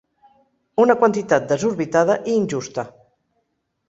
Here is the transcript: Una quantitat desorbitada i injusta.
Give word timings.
Una 0.83 0.95
quantitat 1.03 1.45
desorbitada 1.51 2.15
i 2.31 2.39
injusta. 2.39 2.87